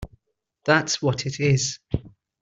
That’s 0.65 0.99
what 0.99 1.27
it 1.27 1.39
is! 1.39 1.77